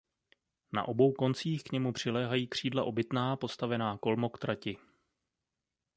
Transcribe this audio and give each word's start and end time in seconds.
Na 0.73 0.87
obou 0.87 1.11
koncích 1.13 1.63
k 1.63 1.71
němu 1.71 1.93
přiléhají 1.93 2.47
křídla 2.47 2.83
obytná 2.83 3.35
postavená 3.35 3.97
kolmo 3.97 4.29
k 4.29 4.39
trati. 4.39 4.77